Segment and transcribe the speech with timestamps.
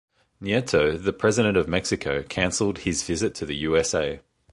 [0.41, 4.19] Nieto, the president of Mexico, cancelled his visit to the USA.